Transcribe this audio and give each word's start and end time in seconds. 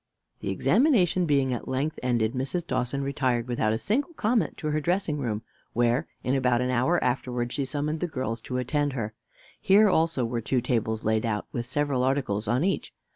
The 0.39 0.49
examination 0.49 1.27
being 1.27 1.53
at 1.53 1.67
length 1.67 1.99
ended, 2.01 2.33
Mrs. 2.33 2.65
Dawson 2.65 3.03
retired, 3.03 3.47
without 3.47 3.71
a 3.71 3.77
single 3.77 4.15
comment, 4.15 4.57
to 4.57 4.71
her 4.71 4.81
dressing 4.81 5.19
room; 5.19 5.43
where, 5.73 6.07
in 6.23 6.33
about 6.33 6.59
an 6.59 6.71
hour 6.71 6.97
afterwards, 7.03 7.53
she 7.53 7.65
summoned 7.65 7.99
the 7.99 8.07
girls 8.07 8.41
to 8.41 8.57
attend 8.57 8.93
her. 8.93 9.13
Here 9.59 9.89
also 9.89 10.25
were 10.25 10.41
two 10.41 10.59
tables 10.59 11.05
laid 11.05 11.23
out, 11.23 11.45
with 11.51 11.67
several 11.67 12.01
articles 12.03 12.47
on 12.47 12.63
each. 12.63 12.91